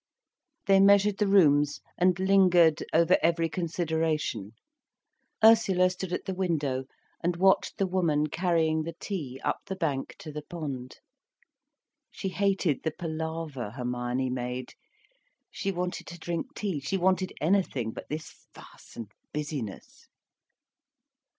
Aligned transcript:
They 0.65 0.79
measured 0.79 1.19
the 1.19 1.27
rooms, 1.27 1.79
and 1.95 2.17
lingered 2.17 2.83
over 2.91 3.19
every 3.21 3.47
consideration. 3.47 4.53
Ursula 5.43 5.91
stood 5.91 6.11
at 6.11 6.25
the 6.25 6.33
window 6.33 6.85
and 7.23 7.35
watched 7.35 7.77
the 7.77 7.85
woman 7.85 8.25
carrying 8.25 8.81
the 8.81 8.95
tea 8.99 9.39
up 9.43 9.59
the 9.67 9.75
bank 9.75 10.15
to 10.17 10.31
the 10.31 10.41
pond. 10.41 10.97
She 12.09 12.29
hated 12.29 12.81
the 12.81 12.89
palaver 12.89 13.69
Hermione 13.69 14.31
made, 14.31 14.73
she 15.51 15.71
wanted 15.71 16.07
to 16.07 16.17
drink 16.17 16.55
tea, 16.55 16.79
she 16.79 16.97
wanted 16.97 17.33
anything 17.39 17.91
but 17.91 18.09
this 18.09 18.47
fuss 18.55 18.95
and 18.95 19.07
business. 19.31 20.07